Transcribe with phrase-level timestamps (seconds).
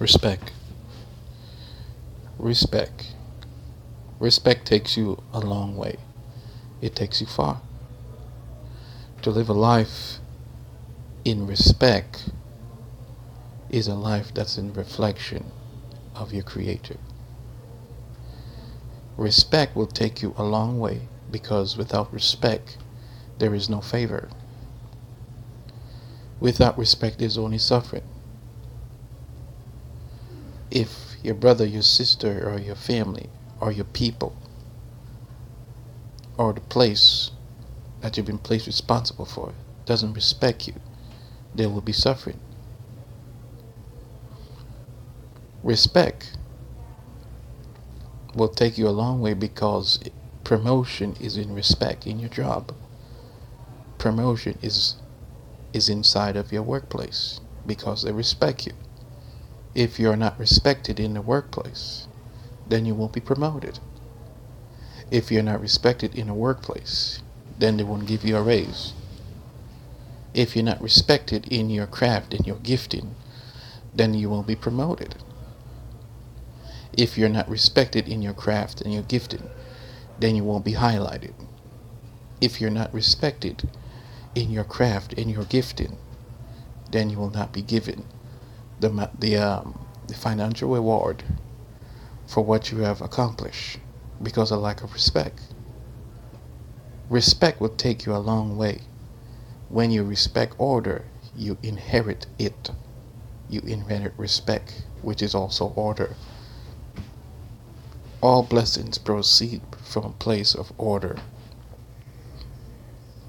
[0.00, 0.50] Respect.
[2.38, 3.14] Respect.
[4.18, 5.98] Respect takes you a long way.
[6.80, 7.60] It takes you far.
[9.20, 10.16] To live a life
[11.22, 12.30] in respect
[13.68, 15.52] is a life that's in reflection
[16.14, 16.96] of your Creator.
[19.18, 22.78] Respect will take you a long way because without respect,
[23.38, 24.30] there is no favor.
[26.40, 28.09] Without respect, there's only suffering.
[30.70, 33.28] If your brother, your sister, or your family,
[33.60, 34.36] or your people,
[36.36, 37.30] or the place
[38.00, 39.52] that you've been placed responsible for
[39.84, 40.74] doesn't respect you,
[41.54, 42.38] there will be suffering.
[45.62, 46.36] Respect
[48.34, 49.98] will take you a long way because
[50.44, 52.74] promotion is in respect in your job.
[53.98, 54.96] Promotion is
[55.72, 58.72] is inside of your workplace because they respect you.
[59.74, 62.08] If you're not respected in the workplace,
[62.68, 63.78] then you won't be promoted.
[65.12, 67.22] If you're not respected in the workplace,
[67.56, 68.94] then they won't give you a raise.
[70.34, 73.14] If you're not respected in your craft and your gifting,
[73.94, 75.14] then you won't be promoted.
[76.92, 79.50] If you're not respected in your craft and your gifting,
[80.18, 81.34] then you won't be highlighted.
[82.40, 83.68] If you're not respected
[84.34, 85.96] in your craft and your gifting,
[86.90, 88.04] then you will not be given
[88.80, 89.78] the, the, um,
[90.08, 91.22] the financial reward
[92.26, 93.78] for what you have accomplished
[94.22, 95.40] because of lack of respect.
[97.08, 98.82] Respect will take you a long way.
[99.68, 101.04] When you respect order,
[101.36, 102.70] you inherit it.
[103.48, 106.14] You inherit respect, which is also order.
[108.22, 111.18] All blessings proceed from a place of order.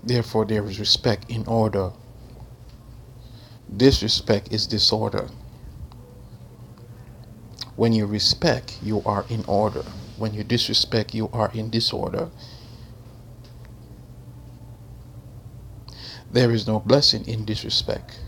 [0.03, 1.91] Therefore, there is respect in order.
[3.75, 5.29] Disrespect is disorder.
[7.81, 9.81] When you respect, you are in order.
[10.19, 12.29] When you disrespect, you are in disorder.
[16.31, 18.19] There is no blessing in disrespect.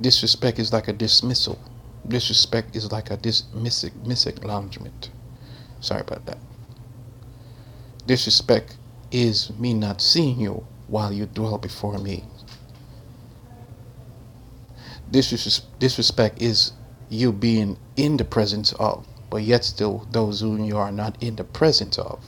[0.00, 1.58] Disrespect is like a dismissal.
[2.06, 5.10] Disrespect is like a dismiss misacknowledgement.
[5.80, 6.38] Sorry about that.
[8.06, 8.76] Disrespect
[9.10, 12.22] is me not seeing you while you dwell before me.
[15.10, 16.74] Disres disrespect is
[17.08, 21.36] you being in the presence of, but yet still those whom you are not in
[21.36, 22.24] the presence of.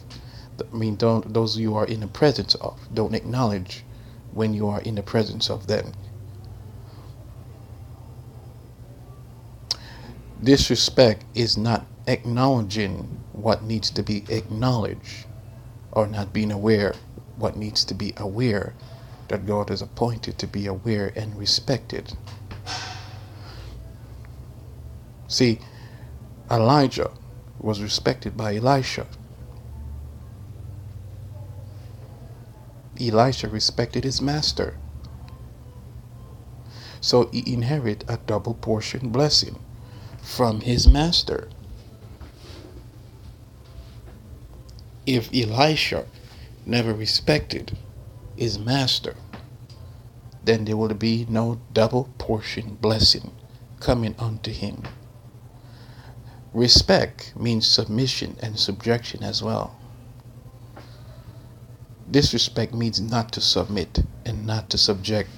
[0.61, 3.85] I mean, don't those you are in the presence of don't acknowledge
[4.33, 5.93] when you are in the presence of them.
[10.43, 15.27] Disrespect is not acknowledging what needs to be acknowledged
[15.93, 16.95] or not being aware
[17.37, 18.75] what needs to be aware
[19.29, 22.13] that God is appointed to be aware and respected.
[25.29, 25.59] See,
[26.51, 27.11] Elijah
[27.59, 29.07] was respected by Elisha.
[33.01, 34.79] Elisha respected his master.
[37.01, 39.59] So he inherited a double portion blessing
[40.23, 41.49] from his master.
[45.07, 46.07] If Elisha
[46.65, 47.77] never respected
[48.37, 49.15] his master,
[50.45, 53.33] then there will be no double portion blessing
[53.81, 54.83] coming unto him.
[56.57, 59.77] Respect means submission and subjection as well.
[62.11, 65.29] Disrespect means not to submit and not to subject.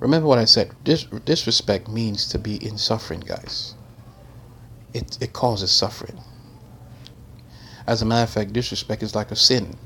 [0.00, 0.70] Remember what I said.
[0.82, 3.74] Dis- disrespect means to be in suffering, guys.
[4.94, 6.18] It, it causes suffering.
[7.86, 9.76] As a matter of fact, disrespect is like a sin.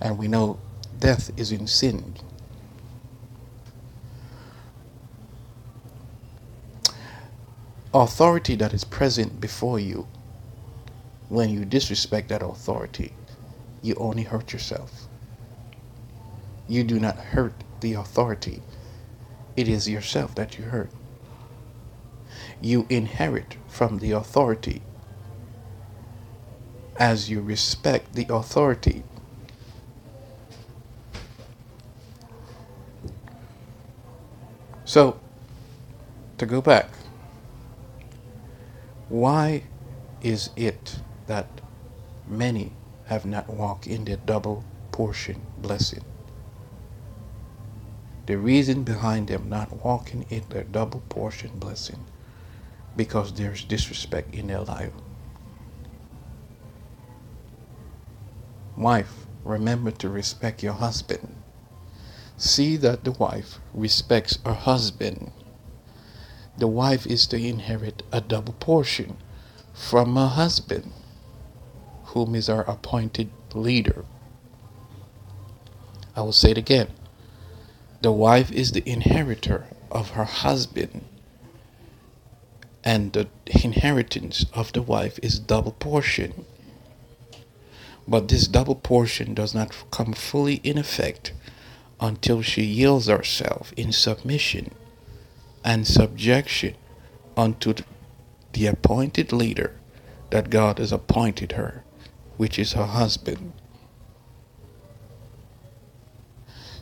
[0.00, 0.60] And we know
[0.98, 2.14] death is in sin.
[7.94, 10.06] Authority that is present before you
[11.30, 13.14] when you disrespect that authority,
[13.80, 15.08] you only hurt yourself.
[16.68, 18.62] You do not hurt the authority,
[19.56, 20.90] it is yourself that you hurt.
[22.60, 24.82] You inherit from the authority
[26.98, 29.02] as you respect the authority.
[34.84, 35.18] So,
[36.38, 36.88] to go back,
[39.08, 39.62] why
[40.22, 41.60] is it that
[42.26, 42.72] many
[43.06, 46.04] have not walked in their double portion blessing.
[48.26, 52.04] The reason behind them not walking in their double portion blessing
[52.96, 54.92] because there's disrespect in their life.
[58.76, 61.34] Wife, remember to respect your husband.
[62.36, 65.32] See that the wife respects her husband.
[66.58, 69.16] The wife is to inherit a double portion
[69.72, 70.92] from her husband,
[72.06, 74.04] whom is our appointed leader.
[76.16, 76.88] I will say it again.
[78.02, 81.04] The wife is the inheritor of her husband,
[82.82, 83.28] and the
[83.62, 86.44] inheritance of the wife is double portion.
[88.08, 91.32] But this double portion does not come fully in effect
[92.00, 94.74] until she yields herself in submission
[95.64, 96.74] and subjection
[97.36, 97.74] unto
[98.52, 99.74] the appointed leader
[100.30, 101.84] that God has appointed her,
[102.36, 103.52] which is her husband.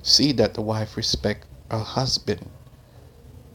[0.02, 2.48] See that the wife respect her husband,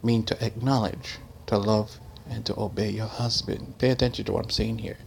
[0.03, 3.77] mean to acknowledge, to love, and to obey your husband.
[3.77, 4.97] Pay attention to what I'm saying here.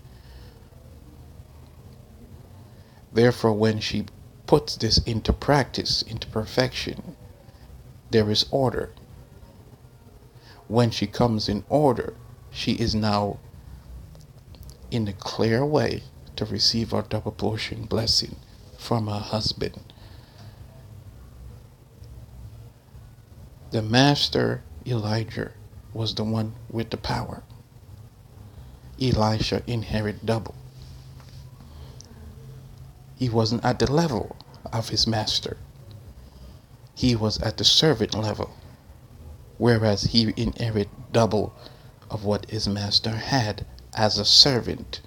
[3.12, 4.06] Therefore, when she
[4.46, 7.16] puts this into practice, into perfection,
[8.10, 8.90] there is order.
[10.68, 12.14] When she comes in order,
[12.50, 13.38] she is now
[14.90, 16.02] in a clear way
[16.36, 18.36] to receive our double portion blessing
[18.78, 19.92] from her husband.
[23.70, 25.52] The master Elijah
[25.92, 27.42] was the one with the power.
[29.00, 30.54] Elisha inherited double.
[33.16, 34.36] He wasn't at the level
[34.72, 35.56] of his master.
[36.94, 38.50] He was at the servant level,
[39.58, 41.54] whereas he inherited double
[42.10, 43.64] of what his master had
[43.94, 45.00] as a servant,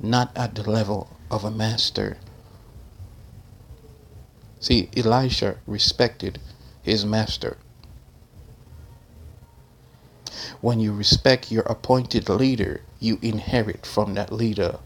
[0.00, 2.18] not at the level of a master.
[4.60, 6.40] See, Elisha respected
[6.82, 7.58] his master.
[10.60, 14.78] When you respect your appointed leader, you inherit from that leader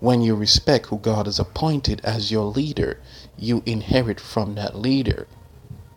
[0.00, 2.98] When you respect who God has appointed as your leader,
[3.36, 5.26] you inherit from that leader.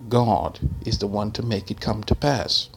[0.10, 2.70] God is the one to make it come to pass.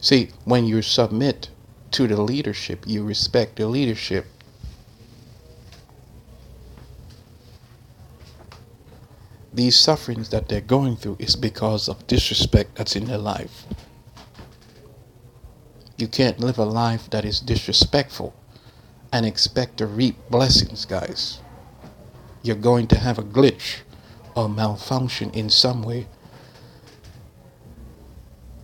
[0.00, 1.48] See, when you submit
[1.92, 4.26] to the leadership, you respect the leadership.
[9.52, 13.64] These sufferings that they're going through is because of disrespect that's in their life.
[15.96, 18.34] You can't live a life that is disrespectful
[19.10, 21.40] and expect to reap blessings, guys.
[22.42, 23.78] You're going to have a glitch
[24.36, 26.06] or malfunction in some way.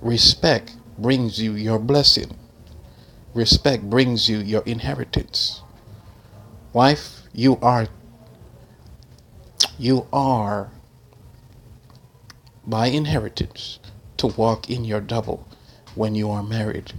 [0.03, 2.37] Respect brings you your blessing.
[3.35, 5.63] Respect brings you your inheritance.
[6.73, 7.89] Wife, you are
[9.79, 10.71] you are
[12.67, 13.79] by inheritance
[14.19, 15.49] to walk in your double
[15.95, 16.93] when you are married.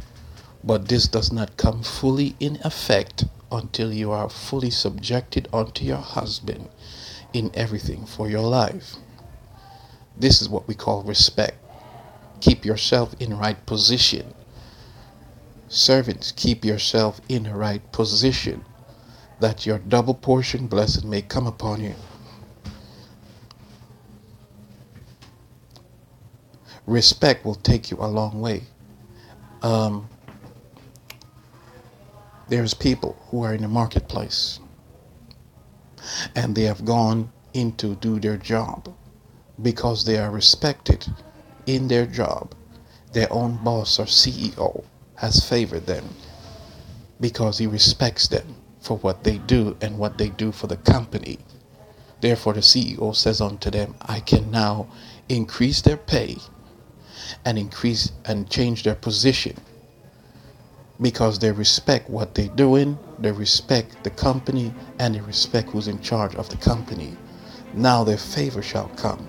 [0.63, 5.97] But this does not come fully in effect until you are fully subjected unto your
[5.97, 6.69] husband
[7.33, 8.95] in everything for your life.
[10.15, 11.57] This is what we call respect.
[12.39, 14.33] Keep yourself in right position.
[15.67, 18.63] Servants, keep yourself in right position
[19.39, 21.95] that your double portion blessing may come upon you.
[26.85, 28.63] Respect will take you a long way.
[29.61, 30.09] Um,
[32.49, 34.59] there's people who are in the marketplace
[36.35, 38.93] and they have gone in to do their job
[39.61, 41.07] because they are respected
[41.65, 42.53] in their job.
[43.13, 44.83] Their own boss or CEO
[45.15, 46.05] has favored them
[47.19, 51.39] because he respects them for what they do and what they do for the company.
[52.21, 54.87] Therefore, the CEO says unto them, I can now
[55.29, 56.37] increase their pay
[57.45, 59.55] and increase and change their position
[61.03, 65.99] because they respect what they're doing, they respect the company, and they respect who's in
[66.01, 67.15] charge of the company.
[67.73, 69.27] Now their favor shall come.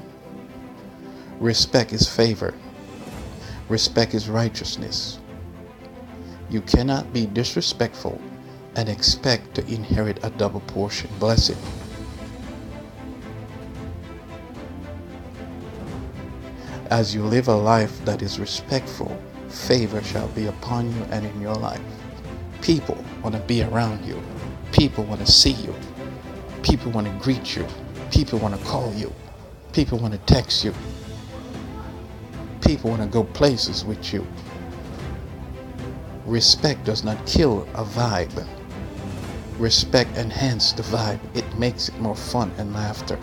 [1.40, 2.54] Respect is favor,
[3.68, 5.18] respect is righteousness.
[6.48, 8.20] You cannot be disrespectful
[8.76, 11.58] and expect to inherit a double portion blessing.
[16.90, 19.20] As you live a life that is respectful,
[19.54, 21.80] favor shall be upon you and in your life.
[22.60, 24.20] People want to be around you.
[24.72, 25.74] People want to see you.
[26.62, 27.66] People want to greet you.
[28.10, 29.12] People want to call you.
[29.72, 30.74] People want to text you.
[32.60, 34.26] People want to go places with you.
[36.26, 38.46] Respect does not kill a vibe.
[39.58, 41.20] Respect enhances the vibe.
[41.36, 43.18] It makes it more fun and laughter.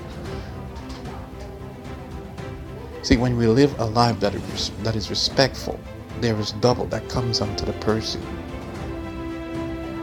[3.01, 5.79] See, when we live a life that is, that is respectful,
[6.21, 8.21] there is double that comes unto the person.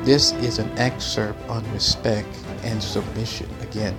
[0.02, 2.28] This is an excerpt on respect
[2.64, 3.96] and submission again.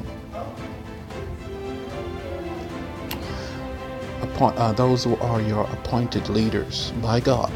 [4.22, 7.52] Appoint, uh, those who are your appointed leaders by God.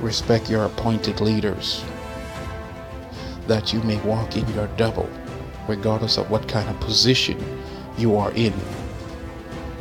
[0.00, 1.84] Respect your appointed leaders
[3.46, 5.08] that you may walk in your double,
[5.68, 7.38] regardless of what kind of position
[7.96, 8.52] you are in.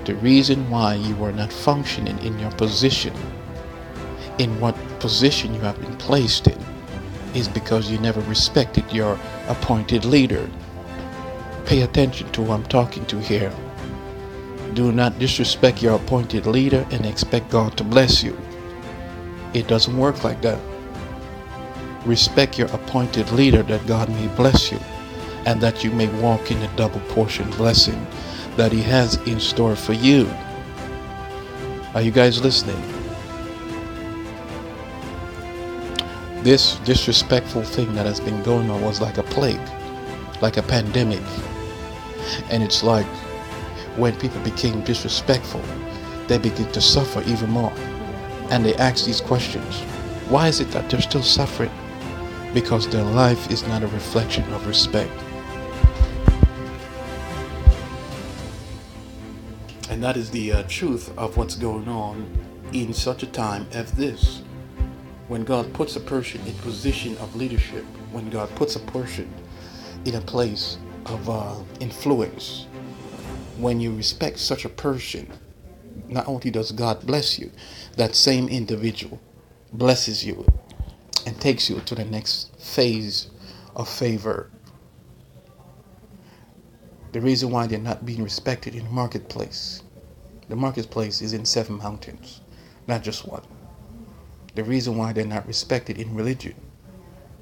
[0.04, 3.14] The reason why you are not functioning in your position,
[4.40, 6.58] in what position you have been placed in,
[7.36, 10.50] is because you never respected your appointed leader.
[11.66, 13.54] Pay attention to who I'm talking to here.
[14.74, 18.36] Do not disrespect your appointed leader and expect God to bless you.
[19.54, 20.60] It doesn't work like that.
[22.06, 24.80] Respect your appointed leader that God may bless you
[25.46, 28.08] and that you may walk in a double portion blessing
[28.58, 30.30] that He has in store for you.
[31.94, 32.82] Are you guys listening?
[36.44, 39.62] This disrespectful thing that has been going on was like a plague,
[40.42, 41.22] like a pandemic.
[42.50, 43.06] And it's like
[43.96, 45.62] when people became disrespectful,
[46.28, 47.74] they begin to suffer even more.
[48.50, 49.82] And they ask these questions
[50.30, 51.72] Why is it that they're still suffering?
[52.54, 55.12] Because their life is not a reflection of respect.
[60.02, 62.26] And that is the uh, truth of what's going on
[62.74, 64.42] in such a time as this.
[65.28, 69.32] When God puts a person in position of leadership, when God puts a person
[70.06, 72.66] in a place of uh, influence,
[73.60, 75.32] when you respect such a person,
[76.08, 77.52] not only does God bless you,
[77.96, 79.22] that same individual
[79.72, 80.48] blesses you
[81.28, 83.30] and takes you to the next phase
[83.76, 84.50] of favor.
[87.12, 89.84] The reason why they're not being respected in the marketplace,
[90.52, 92.42] the marketplace is in seven mountains,
[92.86, 93.44] not just one.
[94.54, 96.56] The reason why they're not respected in religion,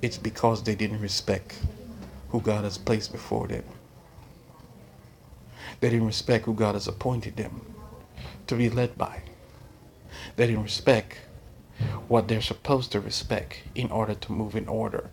[0.03, 1.57] it's because they didn't respect
[2.29, 3.63] who God has placed before them.
[5.79, 7.65] They didn't respect who God has appointed them
[8.45, 9.23] to be led by.
[10.35, 11.17] They didn't respect
[12.09, 15.09] what they're supposed to respect in order to move in order.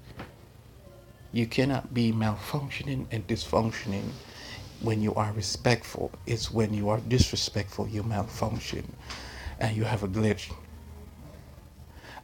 [1.32, 4.10] You cannot be malfunctioning and dysfunctioning
[4.82, 6.12] when you are respectful.
[6.26, 8.92] It's when you are disrespectful you malfunction
[9.60, 10.52] and you have a glitch.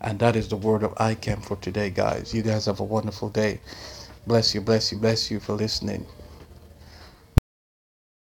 [0.00, 2.34] And that is the word of ICAM for today, guys.
[2.34, 3.60] You guys have a wonderful day.
[4.26, 6.06] Bless you, bless you, bless you for listening.